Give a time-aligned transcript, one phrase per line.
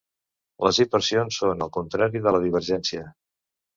[0.67, 3.05] Les inversions són el contrari de la divergència.